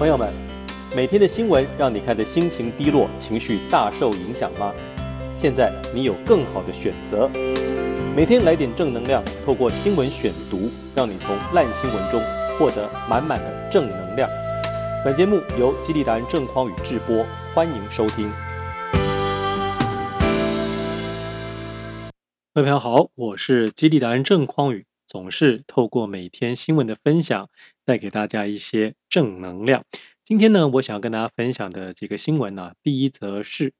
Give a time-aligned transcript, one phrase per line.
[0.00, 0.32] 朋友们，
[0.96, 4.72] 每天的新闻让你看的心情低落、情绪大受影响吗？
[5.36, 7.28] 现在你有更好的选择，
[8.16, 12.18] 每天来点正能量，透过新闻选读，让你从烂新闻中
[12.58, 14.26] 获得满满的正能量。
[15.04, 17.22] 本节目由激励达人郑匡宇制播，
[17.52, 18.32] 欢迎收听。
[22.54, 24.86] 各位朋友好，我是激励达人郑匡宇。
[25.10, 27.50] 总是透过每天新闻的分享，
[27.84, 29.84] 带给大家一些正能量。
[30.22, 33.74] 今天呢，我想要跟大家分享的几个新闻呢，第一则是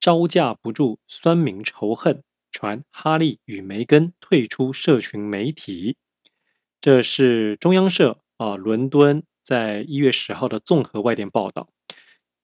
[0.00, 5.98] 招架不住酸民仇恨，传哈利与梅根退出社群媒体。
[6.80, 11.68] 这是中央社啊，伦敦在一月十号的综合外电报道。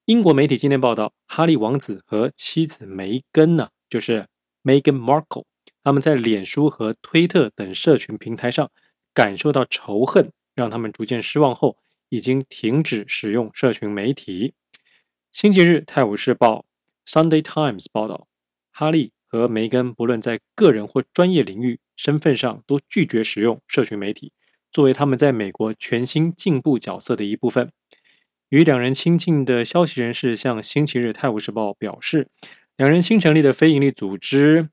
[0.05, 4.27] 英国媒体今天报道，哈利王子和妻子梅根呢，就是
[4.63, 5.45] Meghan Markle。
[5.83, 8.71] 他们在脸书和推特等社群平台上
[9.13, 11.77] 感受到仇恨，让他们逐渐失望后，
[12.09, 14.53] 已经停止使用社群媒体。
[15.31, 16.65] 星期日，《泰晤士报》
[17.11, 18.27] （Sunday Times） 报道，
[18.71, 24.31] 哈利和梅根不论在个人或专业领域身份上，都拒绝使用社群媒体，
[24.71, 27.69] 作为他们在美国全新进步角色的一部分。
[28.49, 32.29] 与两人亲近的消息人士向《星期日泰晤士报》表示，
[32.77, 34.69] 两人新成立的非营利组织。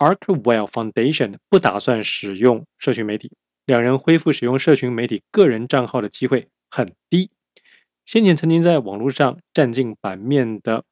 [0.00, 3.32] Arkwell Foundation 不打算使用社群媒体，
[3.66, 7.30] 两人恢复使用社群媒体个人账号的机会很低。
[8.06, 10.84] 先前曾经在网络上占尽版面的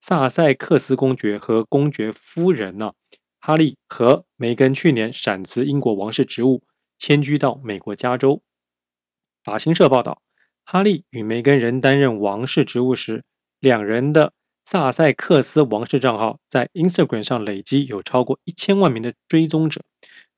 [0.00, 2.94] 萨塞克斯公爵和公爵夫人呢、
[3.38, 6.62] 哈利和梅根去年闪辞英国王室职务，
[6.96, 8.42] 迁居到美国加州。
[9.44, 10.22] 法新社报道，
[10.64, 13.22] 哈利与梅根仍担任王室职务时，
[13.60, 14.32] 两人的。
[14.68, 19.80] 萨塞克斯王室账号在 Instagram 上累积有超过一千万名的追踪者，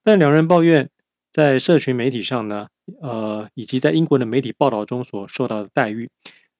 [0.04, 0.90] 但两人抱怨
[1.32, 2.68] 在社群媒体上呢，
[3.00, 6.10] 呃，以及在英国的媒体报道中所受到的待遇。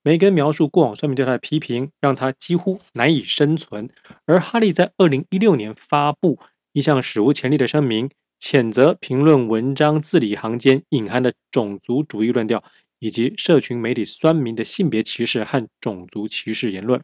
[0.02, 3.90] 梅根描述过往酸民对他的批评，让他几乎难以生存。
[4.24, 6.38] 而哈利在二零一六年发布
[6.72, 8.08] 一项史无前例的声明，
[8.40, 12.64] 谴责评论文章字里行间隐含的种族主义论调，
[12.98, 16.98] 以及社群媒体酸民的性别歧视和种族歧视言论。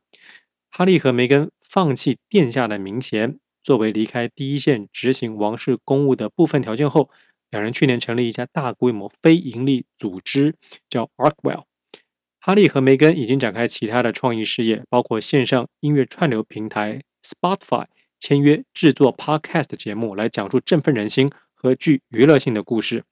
[0.76, 7.08] 哈利和梅根放弃殿下的名衔，作为离开第一线执行王室公务的部分条件后，
[7.48, 10.56] 两人去年成立一家大规模非营利组织，
[10.90, 11.66] 叫 Arkwell。
[12.40, 17.86] 哈利和梅根已经展开其他的创意事业，包括线上音乐串流平台 Spotify
[18.18, 23.04] 签约制作 Podcast 节目，来讲述振奋人心和具娱乐性的故事。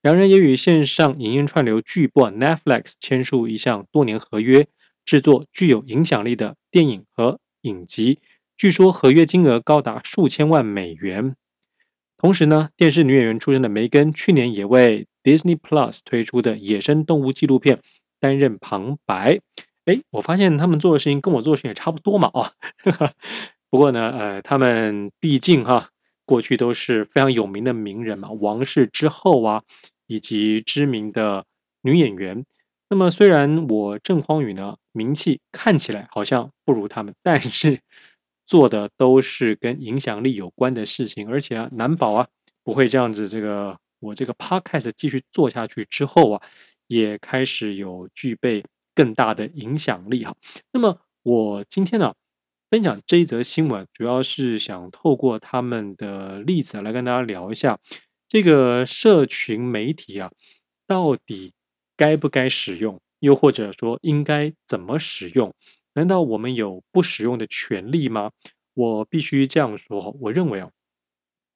[0.00, 4.66] 两人也与线上影音串流巨擘 Netflix 签署一项多年合约。
[5.10, 8.20] 制作具有影响力的电影和影集，
[8.56, 11.34] 据说合约金额高达数千万美元。
[12.16, 17.80] 同时呢，电视女演员出身的梅根去年也为 Disney Plus 推出的野生动物纪录片
[18.20, 19.40] 担任旁白。
[19.86, 22.52] 哎，我发现他们做的事情跟我做的事情也差不多嘛，啊，
[23.68, 25.88] 不过呢，呃，他们毕竟哈，
[26.24, 29.64] 过去都是非常有名的名人嘛，王室之后啊，
[30.06, 31.46] 以及知名的
[31.82, 32.44] 女演员。
[32.90, 37.80] 那么虽然我郑匡宇呢，名气看起来好像不如他们，但是
[38.44, 42.26] 做的都是跟影响力有关的事情，而且啊，难保啊
[42.64, 43.28] 不会这样子。
[43.28, 46.42] 这个我这个 podcast 继续做下去之后啊，
[46.88, 50.34] 也开始有具备更大的影响力哈。
[50.72, 52.12] 那么我今天呢，
[52.70, 57.78] 分享这一则新闻，主要是想透过他们的例子来跟大家聊一下
[58.28, 60.32] 这个社群媒体啊，
[60.88, 61.52] 到底
[62.00, 62.98] 该不该使用？
[63.18, 65.52] 又或者说应该怎么使用？
[65.92, 68.30] 难道我们有不使用的权利吗？
[68.72, 70.70] 我必须这样说，我认为啊，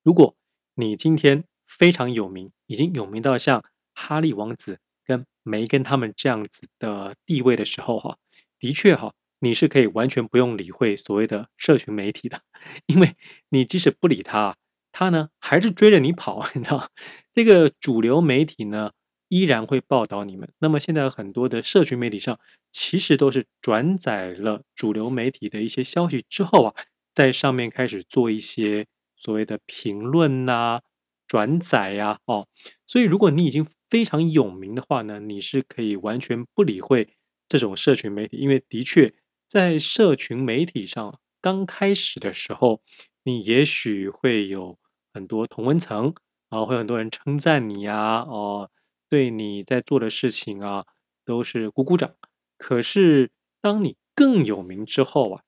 [0.03, 0.37] 如果
[0.75, 8.19] 你今天非常有名，已经有名到像哈利王子跟梅根他们这样子的地位的时候，哈，
[8.59, 12.43] 的确哈，你是可以完全不用理会所谓的社群媒体的，
[12.85, 13.17] 因为
[13.49, 14.59] 你即使不理他，
[14.93, 16.91] 他呢还是追着你跑，你知道，
[17.33, 18.93] 这个主流媒体呢，
[19.35, 20.49] 依然会报道你们。
[20.61, 22.39] 那么现在很多的社群媒体上，
[22.71, 26.75] 其实都是转载了主流媒体的一些消息之后啊，
[27.13, 28.87] 在上面开始做一些
[29.17, 30.81] 所谓的评论呐、
[31.27, 32.47] 转载呀，哦。
[32.87, 37.09] 所以如果你已经非常有名的话呢，你是可以完全不理会
[37.49, 39.13] 这种社群媒体，因为的确
[39.49, 42.81] 在社群媒体上刚开始的时候，
[43.25, 44.79] 你也许会有
[45.13, 46.15] 很多同温层
[46.51, 48.71] 啊，会有很多人称赞你呀，哦。
[49.11, 50.85] 对你在做的事情啊，
[51.25, 52.15] 都是鼓鼓掌。
[52.59, 53.31] 可是
[53.61, 55.43] 当你更有名之后啊，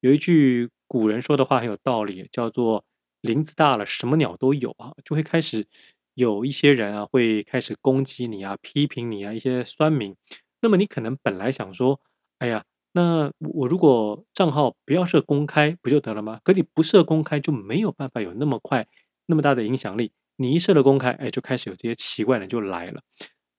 [0.00, 2.84] 有一句古人说的话很有道理，叫做
[3.22, 5.66] “林子大了，什么鸟都有”啊，就会开始
[6.14, 10.14] 有一些人啊，会开始攻击你啊，批评你啊，一些酸民。
[10.62, 12.00] 那么你可能本来想说，
[12.38, 16.40] 哎呀，那我如果账号不要设公开不就得了吗？
[16.44, 18.86] 可你不设公开就没有办法有那么快
[19.26, 20.12] 那么大的影响力。
[20.40, 23.02] 你一设了公开，哎，就开始有这些奇怪的人就来了。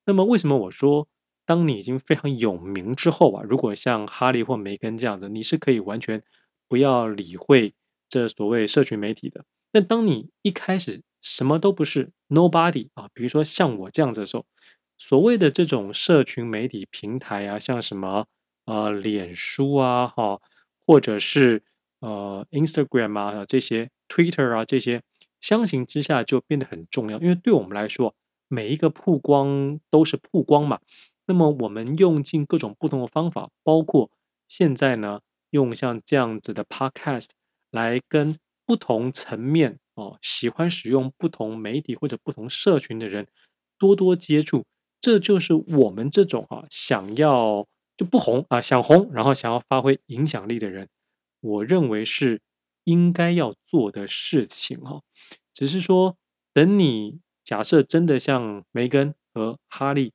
[0.06, 1.08] 那么为什么我说，
[1.46, 6.22] 当你已经非常有名之后啊，如果像哈利或梅根这样子，你是可以完全
[6.68, 7.74] 不要理会
[8.10, 9.46] 这所谓社群媒体的。
[9.72, 14.46] 但当你一开始什么都不是，nobody 啊，比如说像我这样子的时候。
[15.04, 18.28] 所谓的这种社群媒体平台啊，像什么
[18.66, 20.40] 呃，脸书啊，哈，
[20.86, 21.64] 或者是
[22.02, 25.02] 呃，Instagram 啊，这些 Twitter 啊，这些
[25.42, 28.16] 相形之下就变得很重要，因为对我们来说，
[28.48, 30.80] 每一个曝光都是曝光嘛。
[31.26, 34.12] 那么我们用尽各种不同的方法，包括
[34.48, 37.28] 现在呢，用像这样子的 Podcast
[37.72, 43.28] 来跟不同层面哦，喜欢使用不同媒体或者不同社群的人
[43.78, 44.64] 多多接触。
[45.00, 47.66] 这就是我们这种啊，想要
[47.98, 50.88] 就不红啊，想红，然后想要发挥影响力的人，
[51.40, 52.42] 我认为是
[52.84, 55.02] 应该要做的事情哈。
[55.54, 56.18] 只是说，
[56.54, 60.14] 等你假设真的像梅根和哈利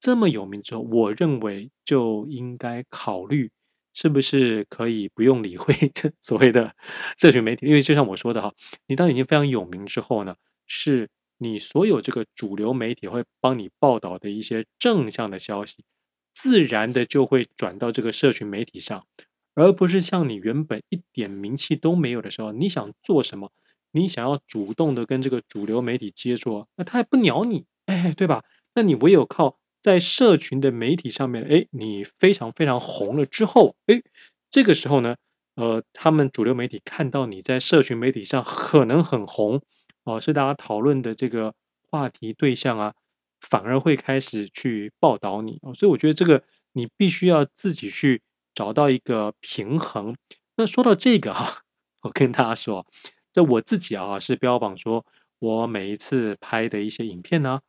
[0.00, 3.50] 这么有名之后，我认为就应该考虑
[3.94, 6.74] 是不是可以不用理会这 所谓的
[7.16, 8.52] 社群媒体，因为就像我说的哈，
[8.86, 10.36] 你当已经非常有名之后呢，
[10.66, 11.08] 是。
[11.38, 15.84] 你所有这个主流媒体会帮你报道的一些正向的消息，
[16.32, 19.04] 自然的就会转到这个社群媒体上，
[19.54, 23.50] 而不是像你原本一点名气都没有的时候，你想做什么，
[23.92, 28.44] 你想要主动的跟这个主流媒体接触，那他也不鸟你，哎，对吧？
[28.74, 34.02] 那你唯有靠在社群的媒体上面，哎，你非常非常红了之后，哎，
[34.50, 35.16] 这个时候呢，
[35.56, 39.60] 呃，他们主流媒体看到你在社群媒体上可能很红。
[40.04, 41.54] 哦，是大家讨论的这个
[41.88, 42.94] 话题对象啊，
[43.40, 48.20] 反而会开始去报道你哦，所以我觉得这个你必须要自己去
[48.54, 50.16] 找到一个平衡。
[50.56, 51.62] 那说到这个哈，
[52.02, 52.86] 我跟大家说，
[53.32, 55.04] 这我自己啊是标榜说，
[55.38, 57.60] 我每一次拍的一些影片呢，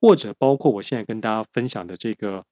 [0.00, 2.44] 或者包括我现在跟大家分享的这个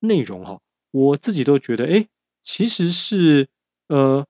[0.00, 0.60] 内容哈，
[0.90, 2.06] 我自己都觉得哎，
[2.42, 3.48] 其实是
[3.88, 4.26] 呃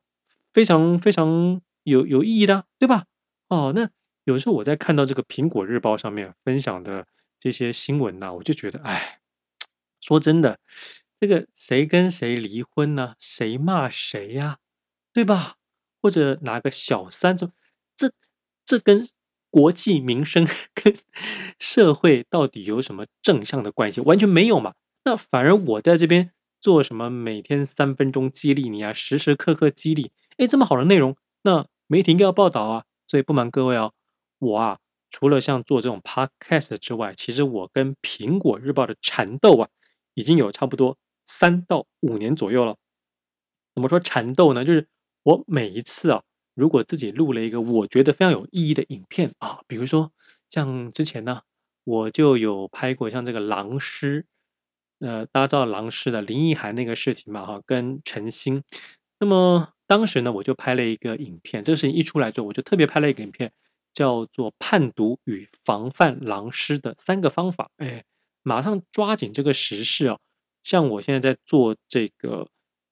[0.52, 3.06] 非常非常有有意义的，对吧？
[3.48, 3.90] 哦，那。
[4.24, 7.06] 有时候我在看到这个《苹果日报》上面分享的
[7.38, 9.18] 这些新闻呢，我就觉得，哎，
[10.00, 10.60] 说真的，
[11.20, 13.14] 这个谁跟谁离婚呢？
[13.18, 14.56] 谁骂谁呀？
[15.12, 15.56] 对吧？
[16.00, 17.36] 或者哪个小三？
[17.36, 17.52] 这
[17.94, 18.10] 这
[18.64, 19.06] 这跟
[19.50, 20.96] 国计民生、 跟
[21.58, 24.00] 社会到底有什么正向的关系？
[24.00, 24.72] 完全没有嘛。
[25.04, 27.10] 那反而我在这边做什么？
[27.10, 30.12] 每天三分钟激励你啊，时时刻刻激励。
[30.38, 32.84] 哎，这么好的内容，那媒体应该要报道啊。
[33.06, 33.92] 所以不瞒各位哦。
[34.38, 34.78] 我啊，
[35.10, 39.68] 除了像做这种 podcast 之外，其实我跟苹果日报的缠斗啊，
[40.14, 40.96] 已经有差不多
[41.30, 42.76] 三到五年左右了。
[43.74, 44.64] 怎么说缠斗呢？
[44.64, 44.88] 就是
[45.22, 46.22] 我每一次啊，
[46.54, 50.10] 如果自己录了一个我觉得非常有意义的影片啊，比如说
[50.50, 51.42] 像之前呢，
[51.84, 54.26] 我就有拍过像这个狼师，
[54.98, 58.62] 呃，大家知道狼师的林奕含那个事情嘛，哈，跟陈星。
[59.20, 63.52] 那么当时呢，我就拍了一个影片，这个事情一出来之后，我就特别拍了一个影片。
[63.92, 68.04] 叫做判读与防范狼师的三个方法，哎，
[68.44, 70.16] 马上抓紧这个时事啊。
[70.62, 72.48] 像我现在在做这个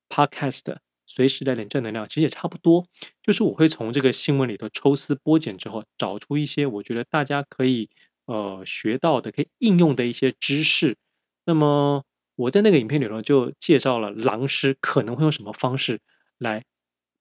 [0.08, 0.76] podcast，
[1.06, 2.86] 随时来点正能量，其实也差不多。
[3.22, 7.88] 就是我会从这个新闻里头抽丝剥茧之后，找出一些我觉得大家可以
[8.26, 10.96] 呃学到的、可以应用的一些知识。
[11.46, 12.04] 那么
[12.36, 16.00] 我在那个影片里头就介绍了狼师可能会用什么方式
[16.38, 16.64] 来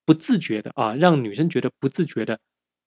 [0.06, 2.40] 不自觉的啊，让女生觉得不自觉的。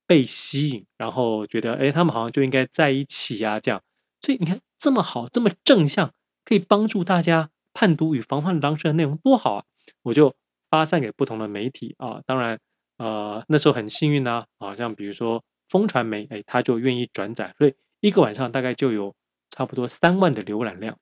[0.07, 3.81] 被吸引，然后觉得哎，他们好像就应该在一起呀，啊，这样。
[4.21, 6.13] 所以你看，这么好，这么正向，
[6.45, 9.65] 可以帮助大家判读与防范狼师的内容多好啊！
[10.03, 10.35] 我就
[10.69, 12.21] 发散给不同的媒体啊。
[12.27, 12.59] 当然，
[12.99, 19.15] 呃，那时候很幸运呢，啊，像比如说风传媒，哎，他就愿意转载，所以一个晚上大概就有
[19.51, 20.99] 差不多三万的浏览量。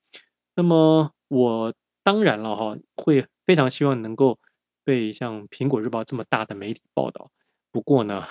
[0.54, 4.38] 那么我当然了哈，会非常希望能够
[4.84, 7.30] 被像苹果日报这么大的媒体报道。
[7.70, 8.24] 不过呢。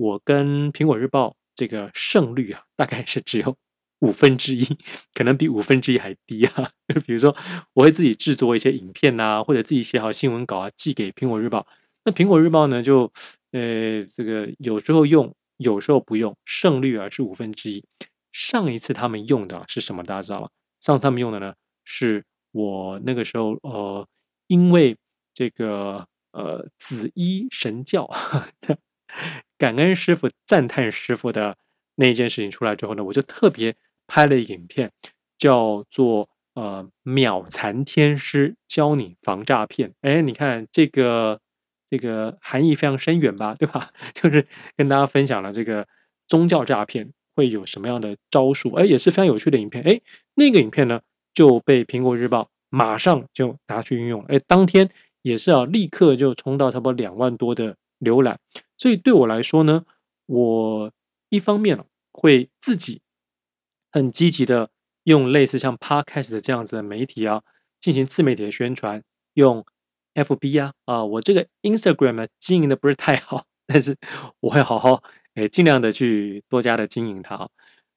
[0.00, 3.54] 我跟苹果日报这个胜率啊，大概是只有
[4.00, 4.66] 五分之一，
[5.14, 6.70] 可能比五分之一还低啊。
[7.06, 7.34] 比如说，
[7.74, 11.66] 我会自己制作一些影片啊，或者自己写好新闻稿啊，寄给苹果日报。
[12.04, 13.12] 那苹果日报呢，就
[13.52, 17.84] 呃，这个有时候用，有时候不用，胜率啊是五分之一。
[18.32, 20.02] 上一次他们用的是什么？
[20.02, 20.48] 大家知道吗？
[20.80, 21.54] 上次他们用的呢，
[21.84, 24.06] 是我那个时候呃，
[24.46, 24.96] 因为
[25.34, 28.06] 这个呃紫衣神教。
[28.06, 28.48] 呵
[29.58, 31.58] 感恩师傅、赞叹师傅的
[31.96, 33.76] 那一件事情出来之后呢，我就特别
[34.10, 34.90] 拍了一影片，
[35.38, 39.92] 叫做“呃，秒残天师教你防诈骗。
[40.00, 41.40] 哎，你看这个
[41.88, 43.92] 这个含义非常深远吧，对吧？
[44.12, 44.44] 就是
[44.76, 45.86] 跟大家分享了这个
[46.26, 49.84] 宗教诈骗会有什么样的招数，哎，也是非常有趣的影片。
[49.84, 50.00] 哎，
[50.34, 51.00] 那个影片呢
[51.32, 54.90] 就被苹果日报马上就拿去运用，哎，当天
[55.22, 58.40] 也是啊，立刻就冲到差不多两万多的浏览。
[58.76, 59.84] 所以对我来说呢，
[60.26, 60.92] 我
[61.28, 61.78] 一方面
[62.12, 63.00] 会自己
[63.90, 64.70] 很积极的。
[65.04, 67.42] 用类似像 Podcast 的这样子的媒体啊，
[67.80, 69.64] 进行自媒体的宣传，用
[70.12, 73.96] FB 啊啊，我这个 Instagram 呢经营的不是太好，但是
[74.40, 75.02] 我会好好
[75.36, 77.48] 诶尽量的去多加的经营它啊。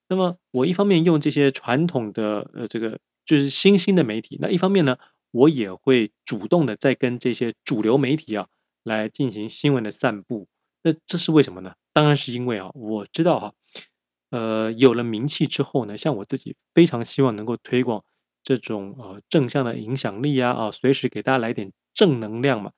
[0.08, 4.98] 那么我一方面用这些传统的呃这个就是新兴的媒体，那一方面呢，
[5.32, 8.48] 我也会主动的在跟这些主流媒体啊
[8.84, 10.48] 来进行新闻的散布。
[10.84, 11.76] 那这是为什么呢？
[11.92, 13.54] 当然是因为啊，我知道哈、
[14.34, 18.04] 呃，有了名气之后呢，像我自己非常希望能够推广
[18.42, 22.72] 这种呃正向的影响力啊啊，随时给大家来点正能量嘛。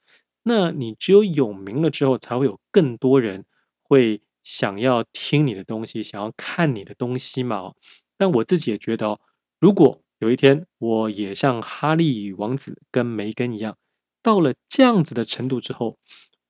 [0.44, 3.46] 那你只有有名了之后，才会有更多人
[3.82, 7.72] 会想要听你的东西，想要看你的东西嘛。
[8.18, 9.20] 但我自己也觉得哦，
[9.62, 13.78] 如果有一天我也像哈利王子跟梅根一样，
[14.22, 15.98] 到了这样子的程度之后，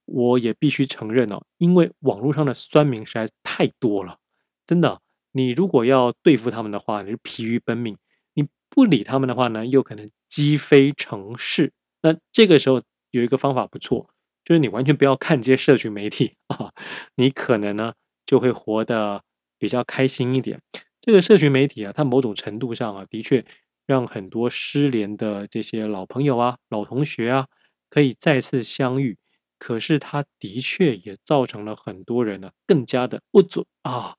[0.05, 4.17] 我也必须承认哦，因为网络上的酸民实在是太多了。
[4.67, 4.99] 真的，
[5.31, 7.95] 你如果要对付他们的话，你是疲于奔命；
[8.33, 11.71] 你不理他们的话呢，又可能积非成市。
[12.01, 12.81] 那这个时候
[13.11, 14.09] 有一个方法不错，
[14.43, 16.71] 就是你完全不要看这些社群媒体 啊，
[17.15, 17.93] 你可能呢
[18.25, 19.21] 就会活得
[19.57, 20.59] 比较开心一点。
[21.01, 23.45] 这个社群媒体啊，它某种程度上啊，的确
[23.85, 27.47] 让很多失联的这些老朋友啊、老同学啊，
[27.89, 29.17] 可以再次相遇。
[29.59, 34.15] 可是它的确也造成了很多人呢，更加的不准啊。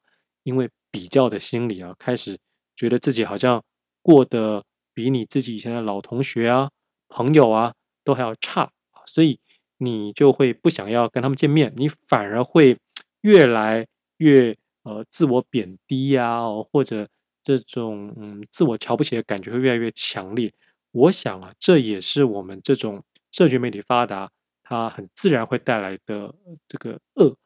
[0.47, 2.39] 因为比较的心理啊，开始
[2.77, 3.61] 觉得自己好像
[4.01, 6.71] 过得比你自己以前的老同学啊、
[7.09, 7.75] 朋友啊
[8.05, 8.71] 都还要差，
[9.07, 9.41] 所以
[9.79, 12.79] 你就会不想要跟他们见面，你反而会
[13.23, 13.85] 越来
[14.19, 17.09] 越呃自我贬低呀，或者
[17.43, 20.53] 这种嗯自我瞧不起的感觉会越来越强烈。
[20.93, 24.31] 我想啊，这也是我们这种社群媒体发达，
[24.63, 26.33] 它很自然会带来的
[26.69, 27.37] 这个恶。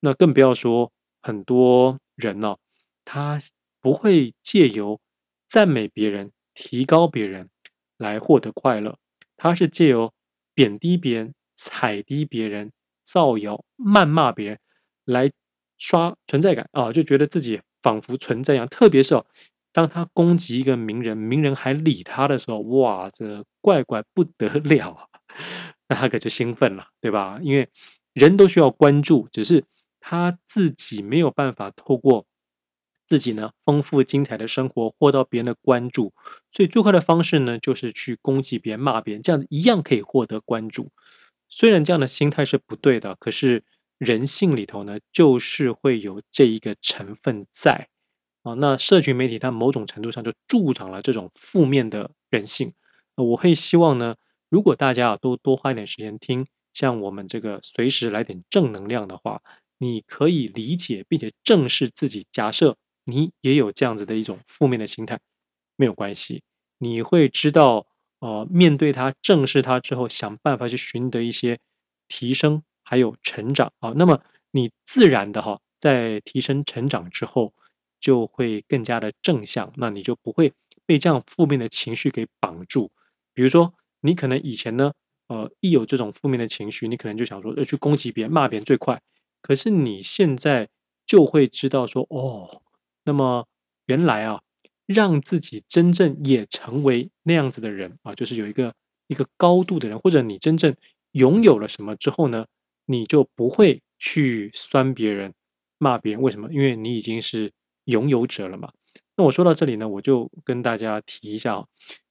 [0.00, 0.92] 那更不要说
[1.22, 1.98] 很多。
[2.18, 2.58] 人呢、哦，
[3.04, 3.40] 他
[3.80, 5.00] 不会借由
[5.48, 7.48] 赞美别人、提高别人
[7.96, 8.98] 来获得快乐，
[9.36, 10.12] 他是借由
[10.52, 12.72] 贬低别人、踩低别人、
[13.04, 14.58] 造谣、谩骂别人
[15.04, 15.30] 来
[15.78, 18.66] 刷存在感啊，就觉得自己仿佛存在一样。
[18.66, 19.24] 特别是哦，
[19.72, 25.06] 当他攻击一个名人，名人还理他的时候，哇，这怪怪不得了啊！
[25.88, 27.38] 那他可就兴奋了，对吧？
[27.42, 27.68] 因为
[28.12, 29.64] 人都需要关注，只是。
[30.10, 32.24] 他自己没有办法透过
[33.06, 36.14] 自己呢丰富精彩的生活获到别人的关注，
[36.50, 40.90] 所以最快的方式呢就是去攻击别人、骂别人，这样一样可以获得关注。
[41.46, 43.64] 虽然这样的心态是不对的，可是
[43.98, 47.88] 人性里头呢就是会有这一个成分在
[48.44, 48.54] 啊。
[48.54, 52.72] 那社群媒体它某种程度上就助长了这种负面的人性。
[53.16, 54.16] 我会希望呢，
[54.48, 59.42] 如果大家啊都多花一点时间听，像我们这个随时来点正能量的话。
[59.78, 62.26] 你可以理解并且正视自己。
[62.32, 65.18] 假设你也有这样子的一种负面的心态，
[65.76, 66.42] 没有关系。
[66.78, 67.86] 你会知道，
[68.20, 71.58] 呃，面对它、正视它之后，想办法去寻得一些
[72.06, 73.92] 提升，还有成长啊。
[73.96, 74.20] 那么
[74.52, 77.52] 你自然的哈，在提升成长之后，
[77.98, 79.72] 就会更加的正向。
[79.76, 80.52] 那你就不会
[80.86, 82.90] 被这样负面的情绪给绑住。
[83.34, 84.92] 比如说，你可能以前呢，
[85.28, 89.00] 呃，一有这种负面的情绪，你可能就想说，要去攻击别人、骂别人最快。
[89.40, 90.68] 可是你现在
[91.06, 92.62] 就会知道说哦，
[93.04, 93.46] 那么
[93.86, 94.42] 原来啊，
[94.86, 98.74] 让自己真正也成为那样子的人啊，就是有一个
[99.06, 100.74] 一个高度的人，或者你真正
[101.12, 102.46] 拥有了什么之后呢，
[102.86, 105.32] 你就不会去酸别人、
[105.78, 106.20] 骂别人。
[106.20, 106.52] 为什么？
[106.52, 107.52] 因为你已经是
[107.84, 108.70] 拥有者了嘛。
[109.16, 111.66] 那我说到这里呢，我就跟大家提一下啊，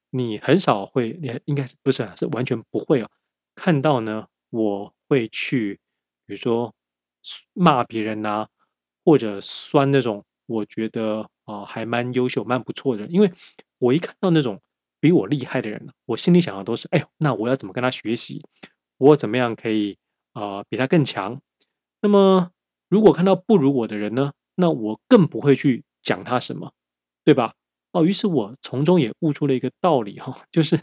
[0.10, 2.10] 你很少会，你应该是不是？
[2.18, 3.10] 是完全不会啊。
[3.54, 5.80] 看到呢，我会去，
[6.26, 6.74] 比如说。
[7.54, 8.48] 骂别人呐、啊，
[9.04, 13.06] 或者酸那种，我觉得啊、还蛮优秀、蛮不错的。
[13.08, 13.32] 因为
[13.80, 14.62] 我一看到那种
[15.00, 18.44] 比我厉害的人，我心里想的都是：哎呦，那我要怎么跟他学习？
[18.98, 19.98] 我怎么样可以
[20.34, 21.40] 啊、比他更强？
[22.02, 22.52] 那么
[22.90, 26.72] 如果看到不如我的人呢，那我更不会去讲他什么，
[27.24, 27.54] 对吧？
[27.92, 30.80] 哦，于是我从中也悟出了一个道理哈，就是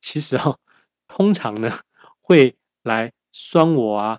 [0.00, 0.58] 其实哈，
[1.06, 1.70] 通常呢
[2.20, 4.18] 会来酸我啊。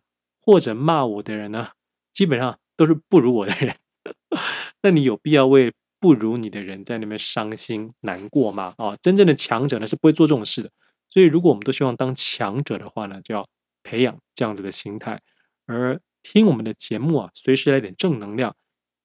[0.49, 1.69] 或者骂我的人呢，
[2.11, 3.75] 基本上都是不如我的人。
[4.81, 8.73] 那你有必要为不如你的人在那边伤心难过吗？
[8.77, 10.71] 啊，真正的强者呢是不会做这种事的。
[11.07, 13.47] 所以，如果我们都希望当强者的话呢，就要
[13.83, 15.21] 培养这样子的心态。
[15.67, 18.55] 而听我们的节目啊，随时来点正能量，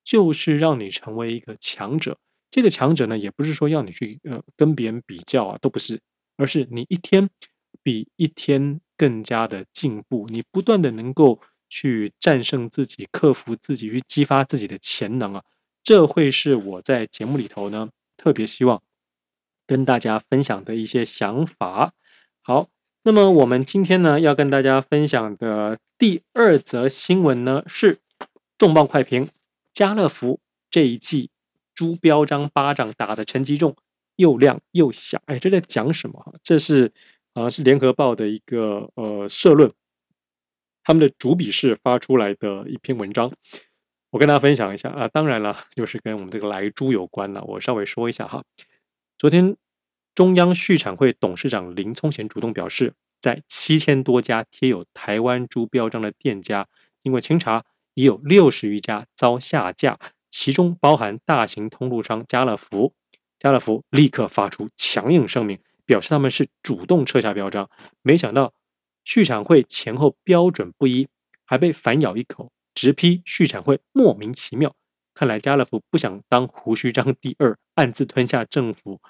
[0.03, 2.17] 就是让你成为一个强者。
[2.51, 6.01] 这个强者呢，也不是说要你去呃跟别人比较啊，都不是，
[6.39, 7.29] 而是你一天
[7.83, 15.43] 比一天更加的进步，你不断的能够去战胜自己，克服自己，去激发自己的潜能啊。
[15.83, 18.83] 这会是我在节目里头呢，特别希望
[19.67, 21.93] 跟大家分享的一些想法。
[22.41, 22.69] 好，
[23.03, 27.99] 那么我们今天呢，要跟大家分享的第二则新闻呢，是
[28.57, 29.29] 重磅快评：
[29.73, 31.31] 家乐福这一季
[31.75, 33.77] 朱标章巴掌打得陈吉仲
[34.17, 35.21] 又亮又响。
[35.27, 36.35] 哎，这在讲什么？
[36.43, 36.93] 这是
[37.35, 39.71] 好像是联合报的一个呃社论，
[40.85, 43.33] 他们的主笔是发出来的一篇文章。
[44.11, 47.43] 我跟大家分享一下啊，当然了，就是跟我们这个莱猪有关了。
[47.43, 48.45] 我稍微说一下哈，
[49.19, 49.57] 昨天
[50.15, 56.69] 中央畜产会董事长林聪贤主动表示，在七千多家贴有台湾猪标章的店家，
[57.03, 57.65] 经过清查，
[57.95, 59.99] 已有六十余家遭下架，
[60.31, 62.95] 其中包含大型通路商家乐福。
[63.41, 67.69] 家乐福立刻发出强硬声明，表示他们是主动撤下标章。
[68.03, 68.53] 没想到
[69.05, 71.09] 畜产会前后标准不一，
[71.45, 72.51] 还被反咬一口。
[72.75, 74.75] 直批畜产会莫名其妙，
[75.15, 79.01] 看来家乐福不想当胡须章第二，暗自吞下政府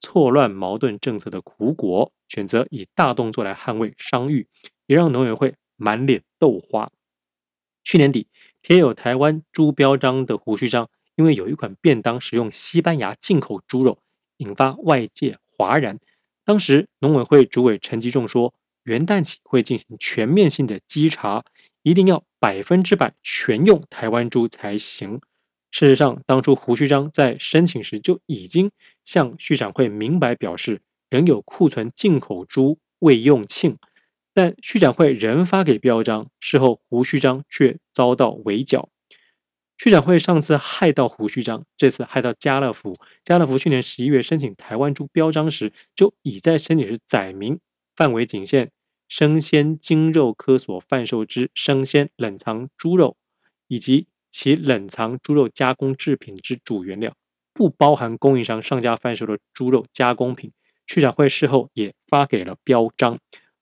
[0.00, 4.46] 错乱矛盾政策的苦果，选择以大动作来捍卫商誉，
[4.86, 6.90] 也让农委会满脸豆花。
[7.82, 8.28] 去年底
[8.62, 13.98] 贴有台湾猪标章的胡须章，因为有一款便当使用西班牙进口猪肉，
[14.36, 15.98] 引发外界哗然。
[16.48, 21.44] 当时农委会主委陈吉仲说，元旦起会进行全面性的稽查。
[21.82, 25.20] 一定要百分之百全用台湾猪才行。
[25.70, 28.70] 事实上，当初胡须章在申请时就已经
[29.04, 33.76] 向畜产会明白表示，仍有库存进口猪未用罄，
[34.32, 38.88] 但畜产会仍发给标章，事后胡须章却遭到围剿。
[39.78, 42.96] 畜产会上次害到胡须章，这次害到家乐福。
[43.24, 47.60] 家乐福去年十一月申请台湾猪标章时，就已在申请时载明
[47.94, 48.72] 范围仅限。
[49.06, 53.16] 生鲜精肉科所贩售之生鲜冷藏猪肉，
[53.68, 57.14] 以及其冷藏猪肉加工制品之主原料，
[57.54, 60.50] 不包含供应商上架贩售的猪肉加工品。
[60.88, 63.16] 区长会事后也发给了标章。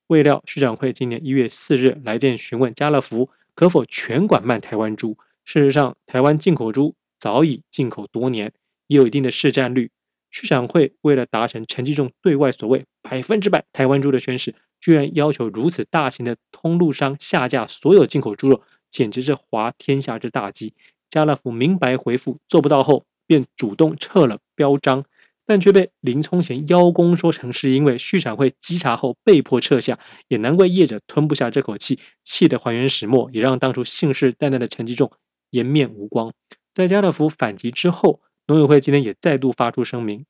[0.06, 5.18] 未料畜产会今年一月四日来电询问家乐福可否全馆卖台湾猪。
[5.46, 8.52] 事实上，台湾进口猪早已进口多年，
[8.88, 9.90] 也有一定的市占率。
[10.30, 14.54] 畜产会为了达成陈吉仲对外所谓百分之百台湾猪的宣示。
[14.78, 20.74] 居然要求如此大型的通路商下架所有进口猪肉，简直是滑天下之大稽。
[21.08, 25.04] 家乐福明白回复做不到后，便主动撤了标章，
[25.46, 35.10] 但却被林聪贤邀功说成是因为畜产会稽查后被迫撤下，也难怪业者吞不下这口气，气得还原始末，也让当初信誓旦旦的陈吉仲
[35.50, 36.32] 颜面无光。
[36.74, 40.26] 在家乐福反击之后，农委会今天也再度发出声明，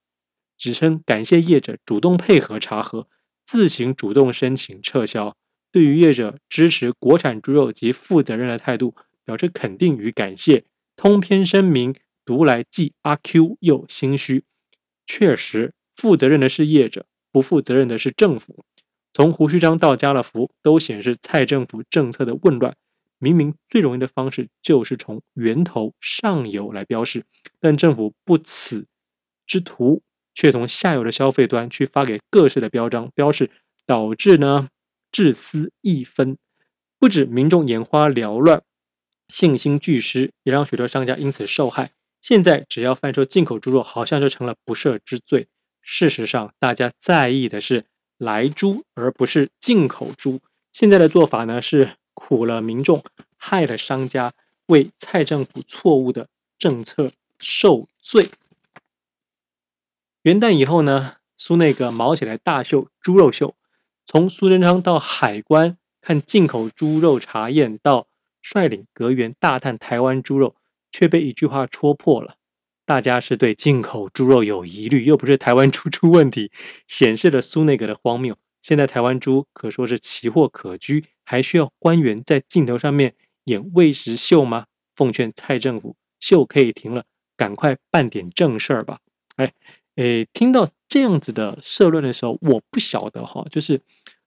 [0.56, 3.08] 指称感谢业者主动配合查核。
[3.44, 5.36] 自行主动申请撤销，
[5.70, 10.64] 对于业者支持国产猪肉及负责任的态度表示肯定与感谢。
[10.96, 14.42] 通篇声明读来既阿 Q 又心虚。
[15.06, 18.64] 确实，负责任的是业者，不负责任的是政府。
[19.12, 22.74] 从胡须章到家乐福，都显示蔡政府政策的混乱。
[23.18, 27.24] 明明最容易的方式就是从源头上游来标示，
[27.60, 28.86] 但政府不此
[29.46, 30.02] 之徒。
[30.38, 33.50] 却从下游的消费端去发给各式的标章标示，
[33.86, 34.68] 导致呢
[35.10, 36.36] 治私一分，
[36.98, 38.62] 不止民众眼花缭乱、
[39.28, 41.92] 信心俱失，也让许多商家因此受害。
[42.20, 45.48] 现在只要贩售进口猪肉，好像就成了不赦之罪。
[45.80, 47.86] 事实上，大家在意的是
[48.18, 50.42] 来猪，而不是进口猪。
[50.70, 53.04] 现在的做法呢，是苦了民众，
[53.36, 54.32] 害了商家，
[54.68, 58.30] 为蔡政府错误的政策受罪。
[60.22, 63.54] 元旦以后呢，苏内阁毛起来大秀猪肉秀，
[64.06, 68.08] 从苏贞昌到海关看进口猪肉查验，到
[68.42, 70.56] 率领阁员大探台湾猪肉，
[70.90, 72.36] 却被一句话戳破了：
[72.84, 76.50] 大家是对进口猪肉有疑虑，又不是台湾猪出问题，
[76.88, 78.36] 显示了苏内阁的荒谬。
[78.62, 84.64] 现在台湾猪可说是奇货可居，还需要官员在镜头上面演喂食秀吗？
[84.94, 87.04] 奉劝蔡政府，秀可以停了，
[87.36, 89.00] 赶快办点正事儿吧！
[89.36, 89.52] 哎。
[89.96, 93.80] 诶，听到这样子的社论的时候，我不晓得哈，就是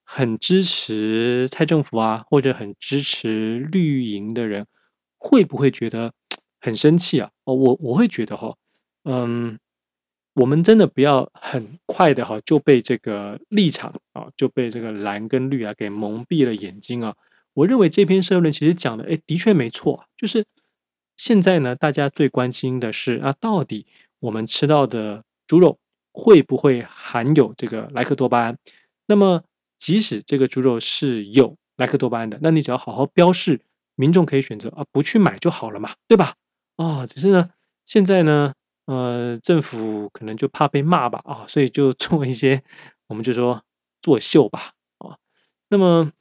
[0.04, 4.66] 很支持蔡政府啊，或者很支持绿营的人，
[5.20, 6.12] 会不会觉得
[6.60, 7.30] 很生气啊？
[7.44, 8.56] 哦，我我会觉得哈，
[9.04, 9.60] 嗯，
[10.34, 17.16] 我们真的不要很快的哈就被这个立场啊，就被这个蓝跟绿啊给蒙蔽了眼睛啊。
[17.54, 20.46] 我认为这篇社论其实讲的，哎，的确没错，就是
[21.18, 23.86] 现在呢，大家最关心的是啊，到底
[24.20, 25.78] 我们吃到的猪肉
[26.14, 28.58] 会不会含有这个莱克多巴胺？
[29.08, 29.44] 那么，
[29.78, 33.60] 即使这个猪肉是有莱克多巴胺的，那你只要好好标示，
[33.96, 36.36] 民众可以选择啊，不去买就好了嘛，对吧？
[36.78, 37.50] 啊、只是呢，
[37.86, 38.54] 现在呢，
[38.90, 42.64] 呃，政府可能就怕被骂吧，啊、所以就做一些，
[43.08, 43.62] 我们就说
[44.02, 45.18] 作秀吧，啊、
[45.70, 46.12] 那么。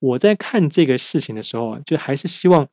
[0.00, 2.68] 我在看这个事情的时候啊，就还是希望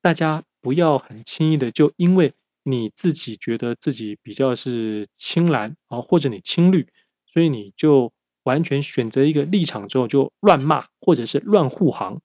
[0.00, 2.32] 大家不要很轻易的就因为
[2.64, 6.88] 你自己觉得自己比较是亲蓝啊，或者你亲绿，
[7.24, 8.12] 所以你就
[8.42, 12.20] 完全选择一个立场之后就乱骂或者是乱护航。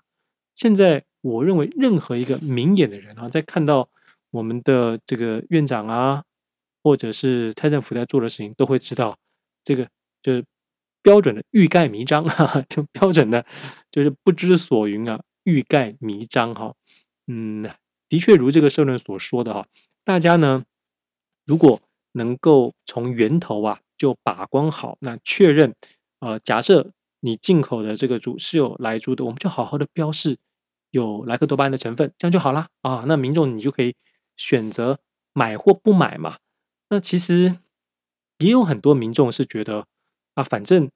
[0.56, 3.88] 现在我认为任何一个明眼的人啊，在看到
[4.32, 6.24] 我们的这个院长啊，
[6.88, 9.18] 或者是蔡政府在做的事情，都会知道
[9.66, 9.90] 这个
[10.24, 10.46] 就是。
[11.04, 13.46] 标准的欲盖弥彰，哈哈，就标准的，
[13.90, 16.74] 就是不知所云啊，欲盖弥彰哈。
[17.28, 17.64] 嗯，
[18.10, 19.66] 的确如这个社论所说的哈，
[20.04, 20.66] 大家呢，
[21.46, 21.80] 如果
[22.12, 25.74] 能够从源头啊就把关好，那确认
[26.20, 30.38] 呃，假设你进口的这个猪是有来猪的，我们就好好的标示
[30.92, 33.06] 有莱克多巴胺的成分，这样就好啦啊。
[33.08, 33.96] 那民众你就可以
[34.36, 35.00] 选择
[35.32, 36.36] 买或不买嘛。
[36.90, 37.60] 那其实
[38.40, 39.86] 也有很多民众是觉得
[40.36, 40.90] 啊，反正。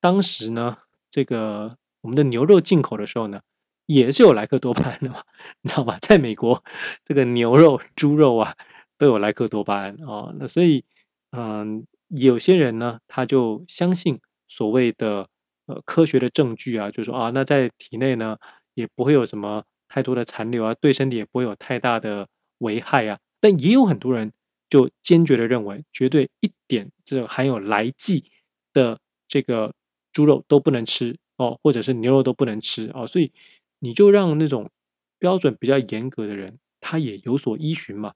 [0.00, 0.76] 当时呢，
[1.10, 3.40] 这个我们的牛肉进口的时候呢，
[3.86, 5.24] 也是有莱克多巴胺的嘛，
[5.60, 5.98] 你知道吗？
[6.00, 6.62] 在美国，
[7.04, 8.54] 这个牛肉、猪肉啊
[8.96, 10.32] 都有莱克多巴胺啊。
[10.38, 10.84] 那所以，
[11.32, 15.28] 嗯，有些人呢，他就相信所谓的
[15.66, 18.36] 呃科学的证据啊，就说啊，那在体内呢
[18.74, 23.18] 也不会有什么太多的残留啊，对身体也不会有太大的危害啊。
[23.40, 24.32] 但也有很多人
[24.68, 28.24] 就坚决的认为，绝对一点这含有莱剂
[28.72, 29.72] 的这个。
[30.10, 33.30] 猪肉都不能吃哦，或者是牛肉都不能吃哦，所以
[33.78, 34.68] 你就让那种
[35.16, 38.14] 标准比较严格的人，他也有所依循嘛，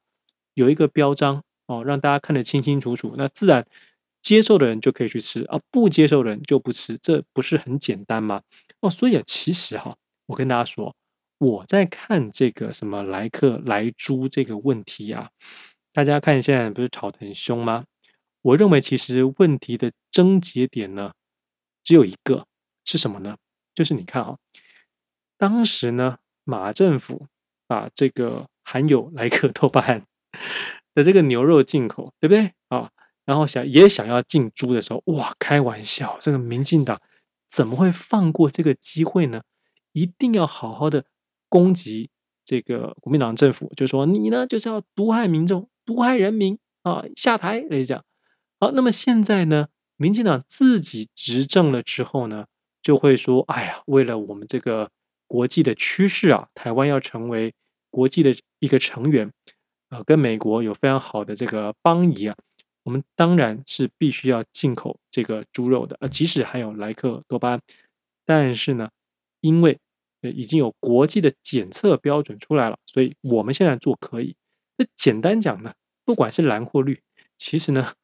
[0.54, 3.64] 有一个标章哦，让大家看得清清楚楚，那自然
[4.20, 8.42] 接受的人就可以去吃啊，不接受的人就不吃，这不是很简单吗？
[8.80, 10.92] 哦，所以，其实哈，我跟大家说，
[11.38, 15.30] 我在看这个什么莱克莱猪这个问题啊，
[15.92, 17.84] 大家看现在不是吵得很凶吗？
[18.40, 21.12] 我认为其实问题的症结点呢。
[21.84, 22.46] 只有一个
[22.84, 23.36] 是什么呢？
[23.74, 24.38] 就是你看啊，
[25.36, 27.26] 当时呢，马政府
[27.66, 30.06] 把这个含有莱克多巴胺
[30.94, 32.92] 的这个牛肉进口，对不对啊？
[33.24, 37.00] 然后想也想要进猪的时候，哇，开玩笑，这个民进党
[37.50, 39.42] 怎么会放过这个机会呢？
[39.90, 41.04] 一定要好好的
[41.48, 42.10] 攻击
[42.44, 48.04] 这个国民党政府，就说你呢就是要毒害民众、毒害人民啊，下台来讲。
[48.58, 49.68] 好，那么现在呢？
[49.96, 52.46] 民进党自己执政了之后呢，
[52.82, 54.90] 就会说：“哎呀，为了我们这个
[55.28, 57.54] 国际的趋势啊，台湾要成为
[57.88, 59.30] 国际的一个成员，
[59.90, 62.36] 呃，跟美国有非常好的这个邦谊啊，
[62.82, 67.60] 我们当然是必须要进口这个猪肉的，呃，即使含有莱克多巴胺，
[68.24, 68.90] 但是呢，
[69.40, 69.78] 因为
[70.20, 74.34] 已经有国际的检测标准出来了，所以我们现在做可以。
[74.96, 77.00] 简单讲呢，不管是蓝或绿，
[77.36, 77.94] 其实呢。”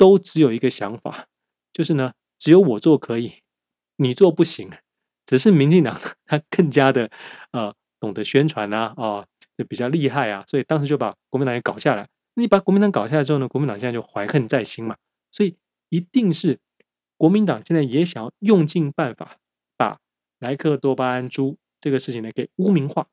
[0.00, 1.26] 都只有一个想法，
[1.74, 3.42] 就是呢，只有我做可以，
[3.96, 4.70] 你做不行。
[5.26, 5.94] 只是民进党
[6.24, 7.10] 他更加的
[7.50, 12.08] 呃懂得宣传啊，哦，就比较厉害啊，所以当时就把国民党给搞下来。
[12.32, 14.96] 你把国民党搞下来之后呢，国民党现在就怀恨在心嘛，
[15.30, 15.58] 所以
[15.90, 16.58] 一定是
[17.18, 19.36] 国民党现在也想要用尽办法
[19.76, 20.00] 把
[20.38, 23.06] 莱克多巴胺猪这个事情呢给污名化，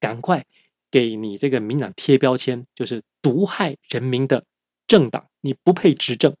[0.00, 0.44] 赶快
[0.94, 4.44] 给你这个民党贴标签，就是毒害人民的。
[4.86, 6.36] 政党你不配执政，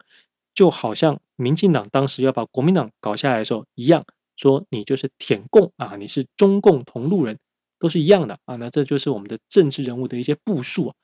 [0.54, 4.04] 就好像民进党当时要把国民党搞下来的时候一样，
[4.36, 7.36] 说你就是舔共啊，你是中共同路人，
[7.80, 8.54] 都是一样的啊。
[8.56, 10.94] 那这就是我们的政治人物的一些部署啊。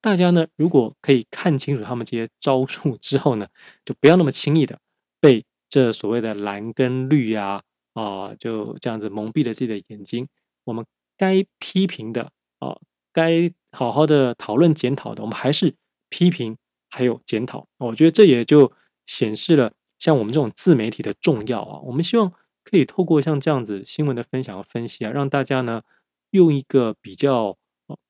[0.00, 3.48] 大家呢，如果可以看清楚他们这些招数之后呢，
[3.84, 4.78] 就不要那么轻易的
[5.18, 7.62] 被这所谓的蓝跟绿呀
[7.94, 10.28] 啊，啊，就这样子蒙蔽了自己的眼睛。
[10.64, 10.84] 我们
[11.16, 12.78] 该批评的啊，
[13.12, 15.74] 该好好的讨论检讨的，我们还是
[16.08, 16.56] 批评。
[16.94, 18.70] 还有检讨，我觉得这也就
[19.06, 21.80] 显示了像我们这种自媒体的重要啊。
[21.84, 22.30] 我们希望
[22.62, 25.80] 可以透过像这样子新闻的分享和分析啊，让大家呢
[26.32, 27.56] 用一个比较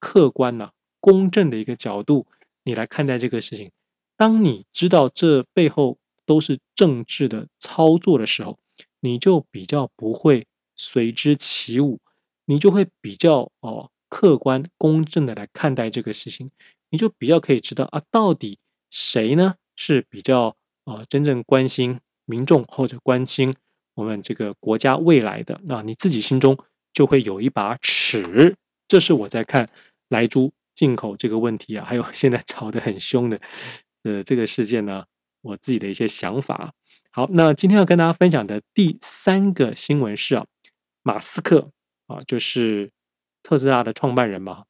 [0.00, 2.26] 客观呐、啊、公正的一个角度，
[2.64, 3.70] 你来看待这个事情。
[4.16, 8.58] 当你知道这背后都是政治的操作的时候，
[8.98, 12.00] 你就比较不会随之起舞，
[12.46, 16.50] 你就会比较哦客观公正的来看待这个事情。
[16.90, 18.58] 你就比较可以知道啊，到底
[18.90, 23.54] 谁呢是比较啊真正关心民众或者关心
[23.94, 26.58] 我们这个国家未来的，那你自己心中
[26.92, 28.54] 就会有一把尺。
[28.86, 29.70] 这是我在看
[30.10, 33.40] 莱猪进口这个问题啊，还有现在吵得很凶的
[34.02, 35.06] 呃这个事件呢，
[35.40, 36.74] 我自己的一些想法。
[37.10, 40.44] 好，那今天要跟大家分享的第三个新闻是啊，
[41.02, 41.70] 马斯克
[42.06, 42.90] 啊，就是
[43.42, 44.64] 特斯拉的创办人嘛，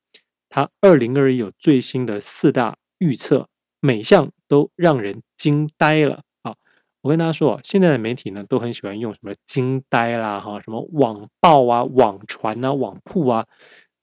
[0.48, 3.48] 他二零二一有最新的四大预测，
[3.80, 6.54] 每项都让人惊呆了啊！
[7.02, 13.46] 我跟大家说，现在的媒体呢都很喜欢用什么惊呆啦哈，什么网暴啊、网传啊、网铺啊，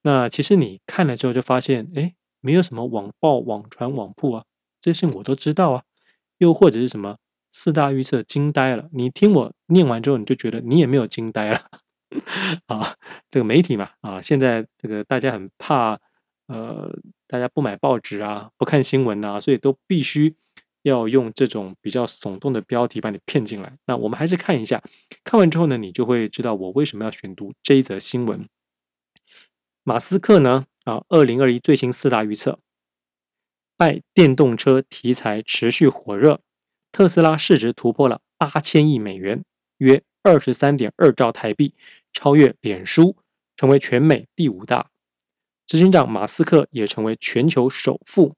[0.04, 4.44] 那其实你看了之后就发现，哎，没有什么网暴、网传、网铺啊，
[4.80, 5.84] 这些我都知道啊，
[6.38, 7.18] 又或者是什么。
[7.52, 11.60] 四大预测惊呆了，你听我念完之后，你就觉得你也没有惊呆了
[12.68, 12.96] 啊。
[13.30, 16.00] 这个媒体嘛，啊，现在这个大家很怕，
[16.48, 16.92] 呃，
[17.28, 20.36] 大家不买报纸啊，不看新闻啊，所以都必须
[20.82, 23.78] 要用这种比较耸动的标题把你骗进来。
[23.86, 24.82] 那我们还是看一下，
[25.24, 28.48] 看完之后呢，你就会知道我为什么要选读这一则新闻。
[29.84, 32.60] 马斯克呢，啊，二零二一最新四大预测，
[33.78, 36.42] 拜电动车题材持续火热。
[36.92, 39.44] 特斯拉市值突破了八千亿美元，
[39.78, 41.76] 约二十三点二兆台币，
[42.14, 43.18] 超越脸书，
[43.56, 44.92] 成为全美第五大。
[45.66, 48.36] 执行长马斯克也成为全球首富。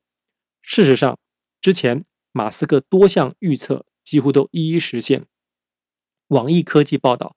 [0.61, 1.17] 事实上，
[1.61, 5.25] 之前马斯克多项预测几乎都一一实现。
[6.27, 7.35] 网易科技报道，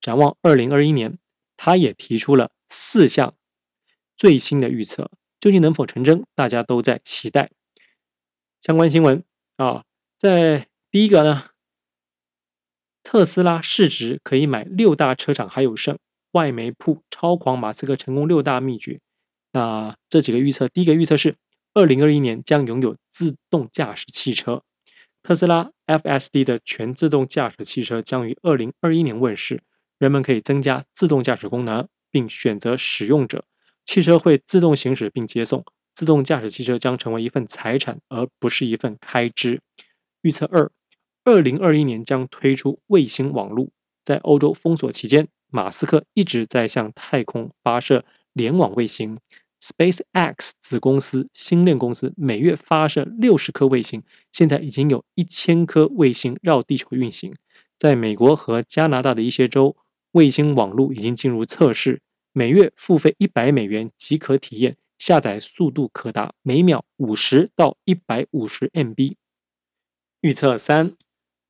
[0.00, 1.18] 展望二零二一年，
[1.56, 3.34] 他也提出了四项
[4.16, 6.24] 最新的预测，究竟能否成真？
[6.34, 7.50] 大家都在期待。
[8.60, 9.24] 相关新闻
[9.56, 9.84] 啊。
[10.18, 11.50] 在第一个呢，
[13.08, 15.96] 特斯拉市值可以买六大车厂还有剩，
[16.32, 18.98] 外媒铺超狂马斯克成功六大秘诀。
[19.52, 21.36] 那这几个预测，第一个预测是
[21.72, 24.64] 二零二一年将拥有自动驾驶汽车，
[25.22, 29.62] 特斯拉 FSD 的全自动驾驶汽车将于二零二一年问世，
[30.00, 33.44] 人们可以增加自动驾驶功能，并选择使用者，
[33.84, 35.64] 汽车会自动行驶并接送，
[35.94, 39.60] 自动驾驶汽车将成为一份财产，而不是一份开支。
[40.22, 40.68] 预测二，
[41.26, 43.70] 二零二一年将推出卫星网络。
[44.04, 49.18] 在欧洲封锁期间，马斯克一直在向太空发射联网卫星。
[49.60, 57.34] SpaceX 子公司星链公司每月发射六十颗卫星，现在已经有一千颗卫星绕地球运行。
[57.76, 59.76] 在美国和加拿大的一些州，
[60.12, 62.00] 卫星网络已经进入测试，
[62.32, 69.16] 每月付费一百美元即可体验，下载速度可达每秒五十到一百五十 MB。
[70.20, 70.94] 预测三，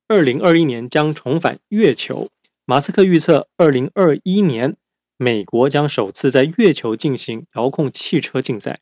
[0.09, 2.29] 二零二一年将重返月球。
[2.63, 4.77] 马斯克预测，二零二一年
[5.17, 8.79] 美国将首次在月球进行遥控汽车竞赛。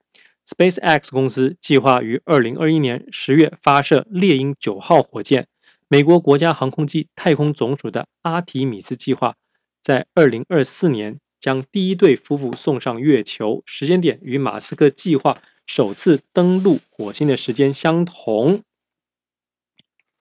[0.48, 5.48] SpaceX 公司计划于二零二一年十月发射猎鹰九号火箭。
[5.88, 9.34] 美国国家航空暨太空总署的阿提米斯计划
[9.82, 18.62] 在二零二四年将第一对夫妇送上月球，时间点与马斯克计划首次登陆火星的时间相同。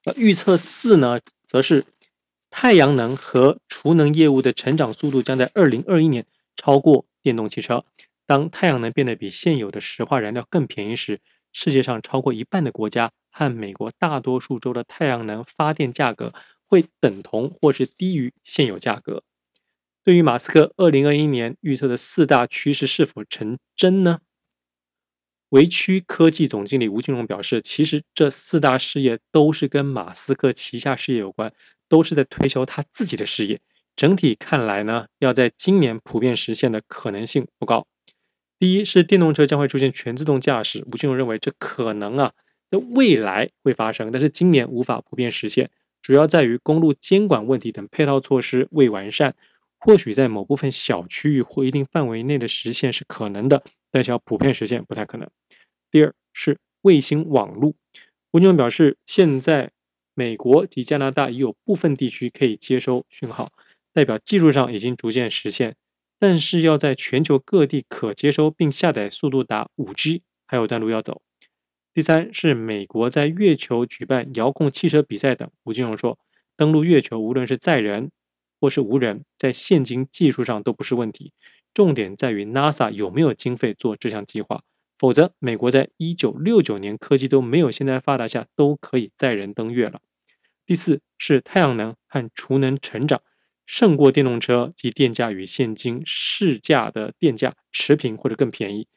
[0.05, 1.83] 那预测四呢，则是
[2.51, 7.83] 太阳能和储能业务的成长速度将在二零二一年超过电动汽车。
[8.27, 11.19] 当太阳能变得比现有的石化燃料更便宜时，
[11.51, 16.33] 世界上超过一半的国家和美国大多数州的太阳能发电价格
[16.67, 19.23] 会等同或是低于现有价格。
[20.03, 24.19] 对于马斯克二零二一年预测的四大趋势是否成真呢？
[25.55, 31.53] 维区科技总经理吴金荣表示，其实这四大事业都是跟马斯克旗下事业有关，
[31.87, 33.61] 都是在推销他自己的事业。
[33.95, 37.87] 整体看来呢，要在今年普遍实现的可能性不高。
[38.59, 42.33] 第一是电动车将会出现全自动驾驶，吴金荣认为这可能啊，
[42.69, 45.69] 在未来会发生，但是今年无法普遍实现，
[46.01, 49.33] 主要在于公路监管问题等配套措施未完善。
[49.77, 53.63] 或许在某部分小区域或一定范围内的实现是可能的。
[53.91, 55.29] 但是要普遍实现不太可能。
[55.95, 57.73] 第二是卫星网络，
[58.33, 59.71] 吴金荣表示，现在
[60.13, 63.53] 美国及加拿大已有部分地区可以接收讯号，
[63.93, 65.77] 代表技术上已经逐渐实现。
[66.19, 71.21] 但是要在全球各地可接收并下载速度达 5G，还有段路要走。
[71.93, 75.49] 第三是美国在月球举办遥控汽车比赛等。
[75.63, 76.19] 吴金荣说，
[76.57, 78.11] 登陆月球无论是载人
[78.59, 81.31] 或是无人，在现今技术上都不是问题。
[81.73, 84.61] 重点在于 NASA 有没有经费做这项计划，
[84.97, 90.01] 否则美国在一九六九年科技都没有现在发达下，都可以载人登月了。
[90.65, 93.21] 第四是太阳能和储能成长
[93.65, 98.87] 胜过电动车及电价与现今市价的电价持平或者更便宜。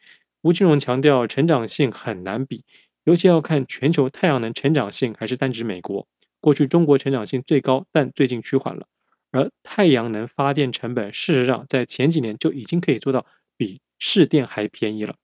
[0.43, 2.65] 吴金荣强调，成长性很难比，
[3.05, 6.07] 尤其要看全球太阳能成长性还是单指美国。
[6.41, 8.87] 过去中国成长性最高，但最近趋缓了。
[9.31, 15.17] 而太阳能发电成本，事实上在前几年就已经可以做到比市电还便宜了。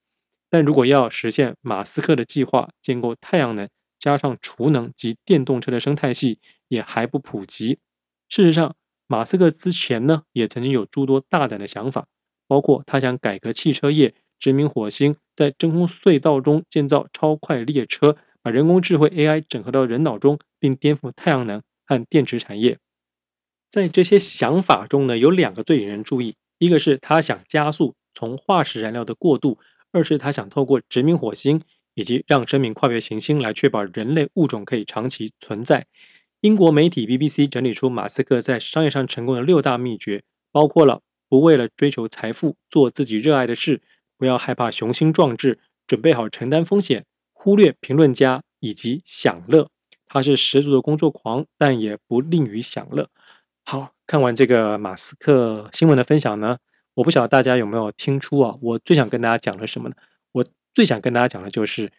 [0.54, 6.38] 但如果要实现马斯克的计划，建构太阳能加上储能及电动车的生态系，
[6.68, 7.80] 也还不普及。
[8.28, 8.76] 事实上，
[9.08, 12.06] 马斯克之前呢，也曾经有诸多大胆的想法，
[12.46, 22.78] 包括他想改革汽车业，殖民火星，在真空隧道中建造超快列车，把人工智慧 AI 整合到人脑中，并颠覆太阳能和电池产业。
[23.68, 29.58] 在这些想法中呢，有两个最引人注意：一个是他想加速从化石燃料的过渡；
[29.94, 31.62] 二是他想透过殖民火星
[31.94, 35.86] 以及让生命跨越行星来确保人类物种可以长期存在。
[36.40, 43.80] 英国媒体 BBC 整理出马斯克在商业上成功的六大秘诀，包括了不为了追求财富做自己热爱的事，
[44.18, 49.68] 不要害怕雄心壮志，准备好承担风险，忽略评论家以及享乐。
[50.06, 53.08] 他是十足的工作狂，但也不吝于享乐。
[53.64, 56.58] 好，看完这个马斯克新闻的分享呢，
[56.94, 58.56] 我不晓得大家有没有听出啊？
[58.60, 59.94] 我最想跟大家讲的什么呢？
[60.32, 61.92] 我最想跟大家讲的就是，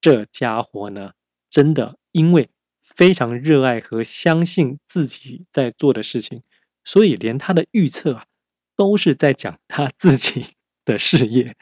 [0.00, 1.12] 这家伙呢，
[1.48, 2.48] 真的因为
[2.80, 6.42] 非常热爱和相信自己在做的事情，
[6.84, 8.24] 所以连他的预测啊，
[8.76, 10.46] 都是在讲他自己
[10.84, 11.54] 的事业。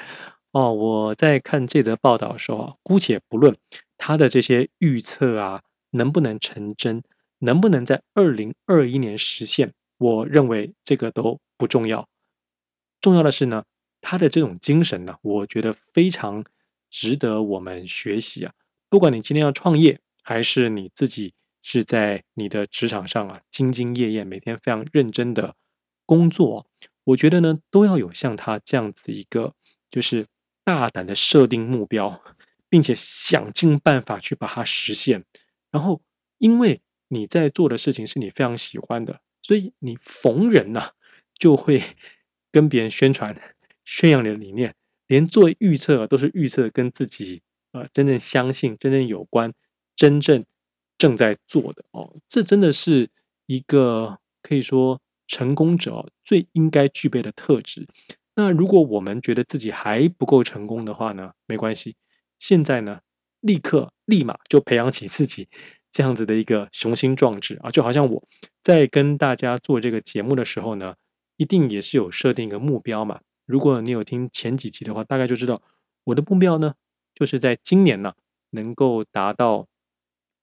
[0.53, 3.57] 哦，我在看这则报道的时候啊，姑且不论
[3.97, 7.03] 他的这些预测啊，能不能成真。
[7.41, 9.73] 能不能在二零二一年实现？
[9.97, 12.09] 我认为这个都不重要，
[13.01, 13.65] 重要的是呢，
[14.01, 16.45] 他的这种精神呢，我觉得非常
[16.91, 18.53] 值得我们学习啊。
[18.89, 25.55] 不管你今天要创业，还是你自己是在你的职场上啊，兢兢业业，每天非常认真的
[26.07, 26.67] 工作，
[27.05, 29.55] 我觉得呢，都要有像他这样子一个，
[29.91, 30.27] 就是
[30.65, 32.23] 大胆的设定目标，
[32.69, 35.25] 并且想尽办法去把它实现。
[35.71, 36.03] 然后，
[36.39, 40.93] 因为你在做的事情是你非常喜欢的，所以你逢人呐、啊、
[41.35, 41.83] 就会
[42.51, 43.39] 跟别人宣传、
[43.85, 44.75] 宣扬你的理念，
[45.07, 49.53] 连做预测都是预测跟自己啊、呃、真正相信、真正有关、
[49.97, 50.45] 真正
[50.97, 52.17] 正在做的哦。
[52.27, 53.11] 这真的是
[53.47, 57.87] 一个可以说成功者最应该具备的特质。
[58.35, 61.97] 那如果我们觉得自己还不够成功的话呢，没关系，
[62.39, 63.01] 现在呢
[63.41, 65.49] 立刻立马就培养起自己。
[65.91, 68.23] 这样子的一个雄心壮志啊，就好像我
[68.63, 70.95] 在跟大家做这个节目的时候呢，
[71.39, 73.21] 一定也是有设定一个目标嘛。
[73.47, 75.63] 如果你有听前几集的话，大概就知道
[76.05, 76.75] 我的目标呢，
[77.15, 78.13] 就是在今年呢，
[78.51, 79.67] 能够达到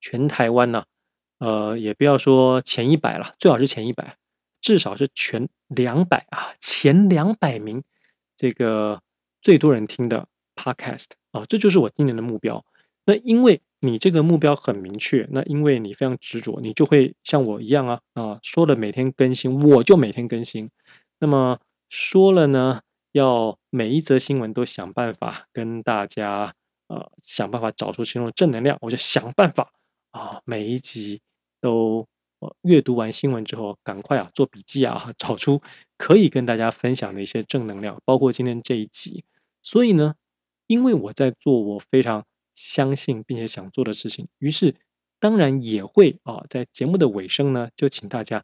[0.02, 0.86] 全台湾呢，
[1.38, 4.18] 呃，也不要说前一百了，最好是前一百，
[4.60, 7.84] 至少是全两百啊，前两百名
[8.36, 9.04] 这个
[9.42, 12.66] 最多人听的 Podcast 啊，这就是我今年的目标。
[13.06, 20.70] 那因为你这个目标很明确，那因为你非常执着，你就会像我一样啊啊，说了每天更新，我就每天更新。
[21.20, 26.54] 那么说了呢，要每一则新闻都想办法跟大家
[26.88, 29.72] 呃想办法找出其中的正能量，我就想办法
[30.12, 31.22] 啊，每一集
[31.62, 32.08] 都
[32.40, 35.62] 呃阅读完新闻之后，赶快啊做笔记啊， 找出
[35.98, 39.24] 可以跟大家分享的一些正能量，包括今天这一集。
[39.62, 40.16] 所以呢，
[40.68, 42.26] 因为我在做，我非常。
[42.56, 44.76] 相信并且想做的事情，于是
[45.20, 48.44] 当然也会啊，在节目的尾声呢，就请大家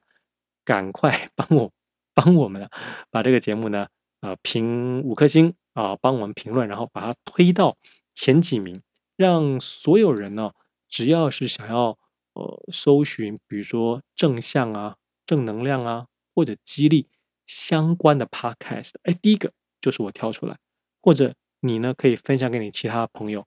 [0.64, 1.72] 赶快 帮我
[2.14, 2.70] 帮我们
[3.10, 3.88] 把这个节目呢
[4.20, 7.78] 啊评五颗星啊，帮我们评论，然后把它推到
[8.14, 8.82] 前几名，
[9.16, 10.52] 让所有人呢，
[10.88, 11.98] 只要是想要
[12.34, 17.08] 呃搜寻，比如说正向啊、正能量啊或者激励
[17.48, 20.58] 相关的 podcast，哎，第一个就是我挑出来，
[21.02, 23.46] 或者你呢可以分享给你其他朋友。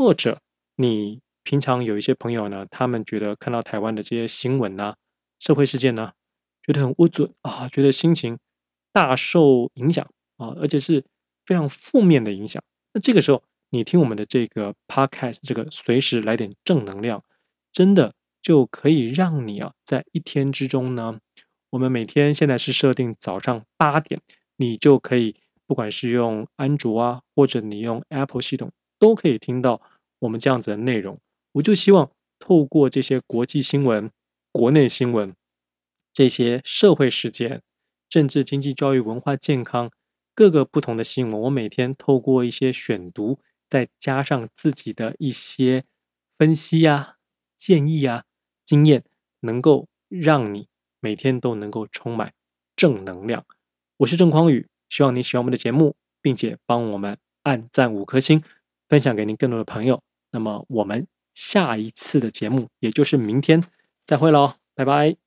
[0.00, 0.40] 或者
[0.76, 4.94] 你平常有一些朋友呢，他们觉得看到台湾的这些新闻呐、
[5.38, 6.12] 社会事件呢，
[6.62, 8.38] 觉得很不准啊，觉得心情
[8.94, 10.02] 大受影响
[10.38, 11.04] 啊，而且是
[11.44, 12.62] 非常负面的影响。
[12.94, 17.22] 那这个时候，你听我们的这个 podcast，这个随时来点正能量，
[17.70, 21.18] 真的就可以让你啊，在一天之中呢，
[21.68, 24.18] 我们每天现在是设定早上八点，
[24.56, 28.72] 你就可以，不管是用安卓啊，或者你用 Apple 系统。
[29.00, 29.80] 都可以听到
[30.20, 31.18] 我们这样子的内容，
[31.52, 34.10] 我就希望透过这些国际新闻、
[34.52, 35.34] 国内新闻、
[36.12, 37.62] 这些社会事件、
[38.08, 39.90] 政治、经济、教育、文化、健康
[40.34, 45.84] 各个不同的新闻，我每天透过一些选读，再加上自己的一些
[46.38, 47.16] 分析啊、
[47.56, 48.24] 建议啊、
[48.64, 49.04] 经验，
[49.40, 50.68] 能够让你
[51.00, 52.32] 每天都能够充满
[52.74, 53.44] 正能量。
[53.98, 58.42] 我是郑匡宇，希望你喜欢我们的节目，并且帮我们按赞五颗星，
[58.88, 60.02] 分享给您更多的朋友。
[60.32, 63.62] 那么我们下一次的节目，也就是明天
[64.06, 65.19] 再会喽，拜拜。